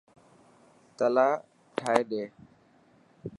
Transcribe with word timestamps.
تلا 0.97 1.29
ٺائي 1.77 2.01
ڏي. 2.09 2.23